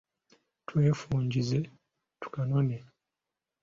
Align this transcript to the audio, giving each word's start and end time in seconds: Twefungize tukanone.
Twefungize 0.67 1.57
tukanone. 2.21 2.77